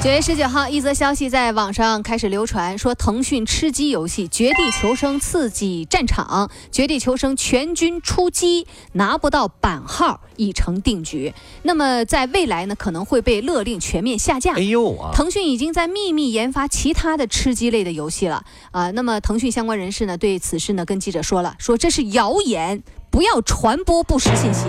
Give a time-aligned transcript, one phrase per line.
[0.00, 8.62] 九月十九号，一则消息在网上开始流传，说腾讯吃鸡游戏《绝地求生：刺激战场》《绝地求生：全军出击》
[8.92, 11.34] 拿不到版号已成定局。
[11.64, 14.54] 那么在未来呢，可能会被勒令全面下架。
[14.54, 15.10] 哎呦啊！
[15.12, 18.92] 腾讯已经在秘密研发其他的吃鸡类的游戏了啊。
[18.92, 24.66] 那么腾讯相关人士呢，对此事呢跟记者说了，说这是谣言，不要传播不实信息。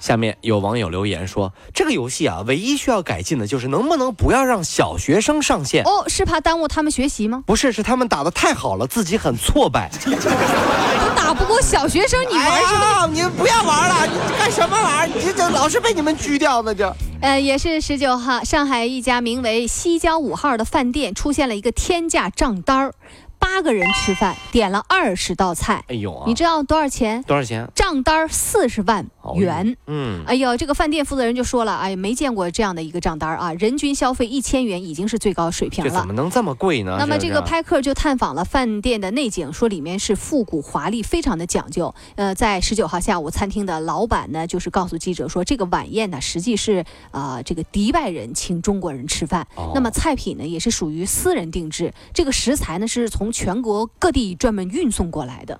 [0.00, 5.84] 下面有网友留言说：“这个游戏啊，唯一需要改进的就是能不能不要让小学生上线？
[5.84, 7.44] 哦，是怕耽误他们学习吗？
[7.46, 9.90] 不是，是他们打的太好了，自己很挫败。
[10.06, 13.06] 都打不过小学生，你玩什么？
[13.12, 15.08] 你不要玩了，你干什么玩？
[15.08, 16.90] 你这这老是被你们狙掉呢，就。
[17.20, 22.94] 呃，也是十九号，上海一家名为西郊五号的饭店出现了一个天价账单儿。”
[23.40, 25.82] 八个人吃饭，点了二十道菜。
[25.88, 27.22] 哎呦，你知道多少钱？
[27.24, 27.66] 多少钱？
[27.74, 29.76] 账单四十万元。
[29.86, 33.52] 嗯，哎呦，这个饭店负责人就说了，哎，没见过这样的一个账单啊！
[33.54, 35.90] 人均消费一千元已经是最高水平了。
[35.90, 36.96] 怎么能这么贵呢？
[36.98, 41.92] 那么这个拍客就探访了饭店的内景，说里面是复古华丽，非常的讲究。
[42.16, 49.46] 呃，在十九号下午，餐厅的老板呢，就是告诉记者说，这个晚宴呢，实际是啊，这个迪拜人请中国人吃饭。
[49.74, 51.92] 那么菜品呢，也是属于私人定制。
[52.12, 55.58] 这个食材呢，是从全国各地专门运送过来的，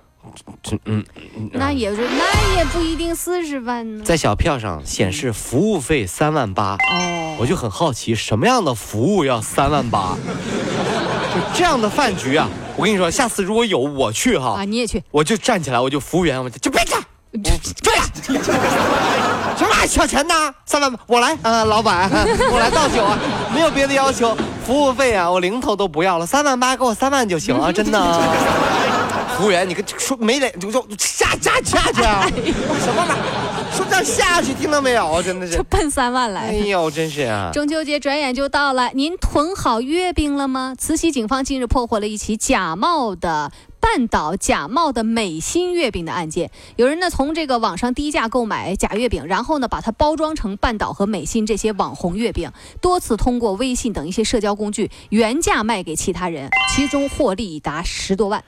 [0.63, 1.03] 这嗯，
[1.53, 4.03] 那也是，那也不一定四十万呢。
[4.03, 10.17] 在小票上显示服务费三万八，哦，我就很好奇，什么样的服务要三万八？
[11.33, 17.53] 就这样的饭局啊，我跟你说，下次如果有我去哈，啊，你也去，我就站起来，我就服务员，我就就别站， 对，
[19.57, 20.33] 什么小钱呢？
[20.65, 22.09] 三万八，我来，呃，老板，
[22.51, 23.17] 我来倒酒啊，
[23.53, 24.35] 没有别的要求。
[24.65, 28.21] 服务费啊，我零头都不要了，三万八给我三万就行了， 真的。
[29.37, 32.27] 服务员，你跟说没脸就就下下下去啊！
[32.29, 33.21] 什么玩意
[33.75, 35.23] 说这下去，听到没有？
[35.23, 36.49] 真的是就奔三万来。
[36.49, 37.49] 哎呦，真是啊！
[37.51, 40.75] 中秋节转眼就到了，您囤好月饼了吗？
[40.77, 43.51] 慈溪警方近日破获了一起假冒的。
[43.81, 58.43] 半岛假冒的美心月饼的案件，有人呢从这个网上低价购买假月饼，然后呢把它包装成半岛和美心这些网红月饼，多次通过微信等一些社交工具原价卖给其他人，其中获利已达十多万。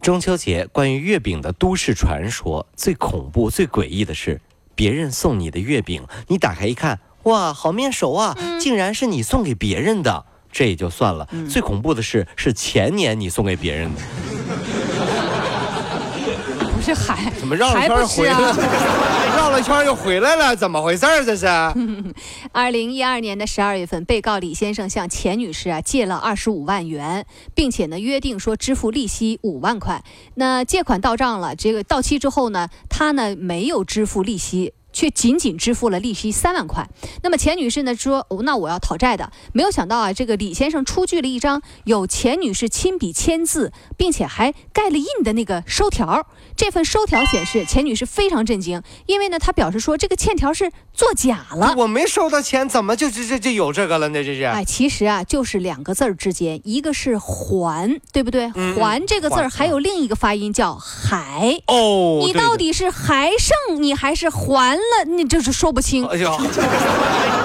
[0.00, 4.40] 中秋节关于月饼的都市传说，最恐怖、最诡异的是，
[4.76, 11.28] 别人送你的月饼，你打开一看，哇，好面熟啊，竟然是你送给别人的，这也就算了。
[11.50, 14.00] 最恐怖的是，是前年你送给别人的。
[16.86, 18.54] 这还怎么绕了圈回来了？
[19.36, 21.44] 绕了圈又回来了，怎么回事儿这是？
[22.52, 30.04] 二零一二年的十二月份，被告李先生向钱女士啊借了二十五万元，并且呢约定说支付利息五万块。
[30.36, 34.72] 那借款到账了，这个到期之后呢，他呢没有支付利息。
[34.96, 36.88] 却仅仅支付了利息三万块。
[37.22, 46.26] 那么钱女士呢说：“哦那我要讨债的。”没有想到啊，这个李先生出具了一张有钱女士亲笔签字，并且还盖了印的那个收条。
[46.56, 51.74] 这份收条显示，钱女士非常震惊，因为呢，她表示说这个欠条是作假了。
[51.76, 54.24] 我没收到钱，怎么就这这就有这个了呢？
[54.24, 54.44] 这是？
[54.44, 58.48] 哎，其实啊，就是两个字儿之间，一个是还，对不对？
[58.48, 61.60] 还这个字儿还有另一个发音叫还。
[61.66, 64.78] 哦，你到底是还剩你还是还？
[64.90, 66.06] 那你就是说不清。
[66.06, 66.36] 哎 呀，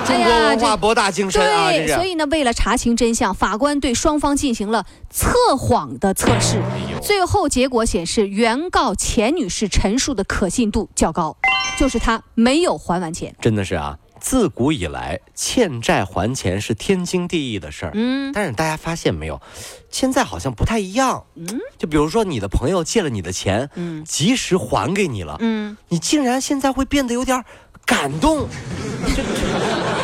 [0.05, 1.69] 中国文化博大精深啊！
[1.71, 6.61] 对，所以呢，为了查清真相，法官对双方进行了测谎的测试，
[7.01, 11.35] 最后结果显示，原告钱女士陈述的可信度较高，
[11.77, 13.35] 就是她没有还完钱。
[13.39, 17.91] 真的是啊，自古以来欠债还钱是天经地义的事儿。
[17.95, 19.41] 嗯，但是大家发现没有，
[19.89, 21.25] 现在好像不太一样。
[21.35, 27.43] 嗯，就比如说你的朋友借了你的钱，嗯，及时还给你了，嗯，你竟然现在会变得有点
[27.85, 28.47] 感动。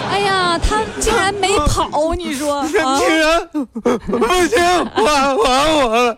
[0.10, 2.68] 哎呀，他竟然没跑， 你说？
[2.68, 4.58] 竟然不行，
[4.96, 6.18] 还还我了，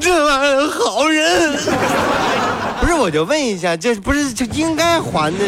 [0.00, 1.52] 这玩意儿好人。
[2.80, 5.44] 不是，我就问一下，这不是就应该还的？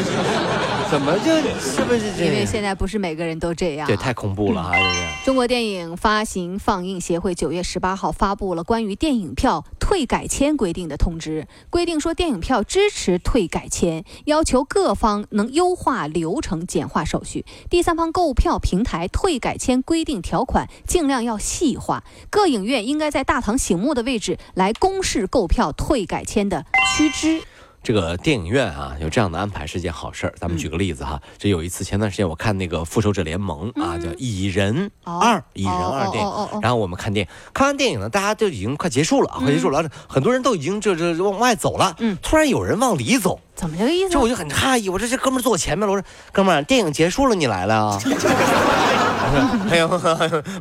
[0.93, 1.25] 怎么就
[1.59, 2.27] 是不是这样？
[2.27, 3.87] 因为现在不是每个人都这样。
[3.87, 4.73] 对，太恐怖了啊！
[4.75, 5.25] 这是。
[5.25, 17.47] 中国电影发行放映协会九月十八号发布了关于电影票退改签规定的通知，规定说电影票支持退改签，要求各方能优化流程、简化手续。
[17.71, 27.43] 第三方购票平台退改签规定条款尽量要细化，各影院应该在大堂醒目的位置来公示购票退改签的须知。
[27.83, 30.35] 这个电影院啊，有这样的安排是件好事儿。
[30.39, 36.61] 咱们举个例子哈，这有一次前段时间我看那个《复仇者联盟》啊，叫《蚁人二》，《蚁人二》电影。
[36.63, 41.97] 然后我们看电影，看完电影呢，大家都已经快结束了，快结束了，很多人都已经这这往外走了。
[41.99, 42.17] 嗯。
[42.23, 44.11] 突然有人往里走，怎么这个意思？
[44.11, 47.99] 这我就很诧异，我说这哥们儿坐我前面了，我说哥们儿，电影结束了，你来了啊？
[49.71, 49.89] 哎呦，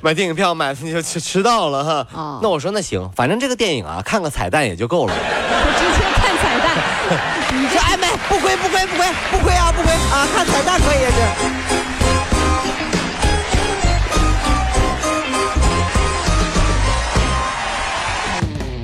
[0.02, 2.40] 买电影票买你就迟迟到了哈。
[2.42, 5.14] 那我说那行，反正这个电影啊，看个彩蛋也就够了。
[6.42, 6.66] 彩蛋
[7.54, 11.22] 你说哎没不亏不亏不亏不亏啊不亏啊看彩蛋可以是。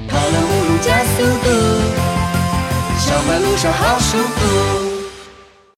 [0.07, 1.47] 跑了五路加速度，
[2.99, 4.86] 上班路上好舒服。